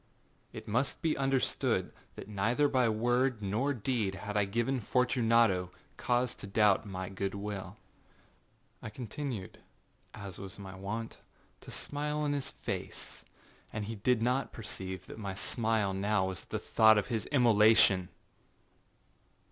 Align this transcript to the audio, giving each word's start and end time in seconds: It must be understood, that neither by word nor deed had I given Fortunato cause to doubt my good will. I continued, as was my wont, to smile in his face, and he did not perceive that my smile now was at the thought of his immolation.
It 0.51 0.67
must 0.67 1.03
be 1.03 1.15
understood, 1.15 1.93
that 2.15 2.27
neither 2.27 2.67
by 2.67 2.89
word 2.89 3.39
nor 3.43 3.71
deed 3.71 4.15
had 4.15 4.35
I 4.35 4.45
given 4.45 4.79
Fortunato 4.81 5.69
cause 5.95 6.33
to 6.37 6.47
doubt 6.47 6.87
my 6.87 7.07
good 7.07 7.35
will. 7.35 7.77
I 8.81 8.89
continued, 8.89 9.59
as 10.15 10.39
was 10.39 10.57
my 10.57 10.73
wont, 10.73 11.19
to 11.59 11.69
smile 11.69 12.25
in 12.25 12.33
his 12.33 12.49
face, 12.49 13.25
and 13.71 13.85
he 13.85 13.93
did 13.93 14.23
not 14.23 14.51
perceive 14.51 15.05
that 15.05 15.19
my 15.19 15.35
smile 15.35 15.93
now 15.93 16.29
was 16.29 16.45
at 16.45 16.49
the 16.49 16.57
thought 16.57 16.97
of 16.97 17.09
his 17.09 17.27
immolation. 17.27 18.09